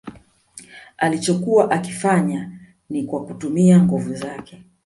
Alichokuwa 0.97 1.71
akifanya 1.71 2.51
ni 2.89 3.03
kwa 3.03 3.25
kutumia 3.25 3.79
nguvu 3.83 4.13
zake 4.15 4.63